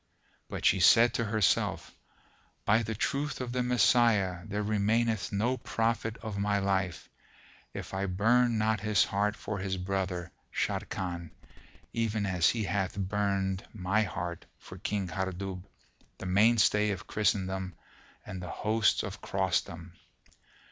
[0.49, 1.93] But she said to herself,
[2.65, 7.07] "By the truth of the Messiah, there remaineth no profit of my life,
[7.71, 11.29] if I burn not his heart for his brother, Sharrkan,
[11.93, 15.67] even as he hath burned my heart for King Hardub,
[16.17, 17.75] the mainstay of Christendom
[18.25, 19.91] and the hosts of Crossdom!"